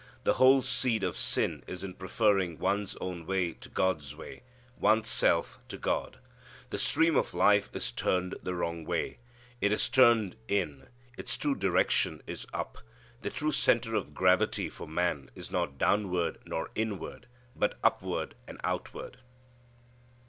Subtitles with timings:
[0.23, 4.41] The whole seed of sin is in preferring one's own way to God's way;
[4.79, 6.17] one's self to God.
[6.71, 9.19] The stream of life is turned the wrong way.
[9.61, 10.87] It is turned in.
[11.19, 12.79] Its true direction is up.
[13.21, 18.59] The true centre of gravity for man is not downward, nor inward, but upward and
[18.63, 19.17] outward.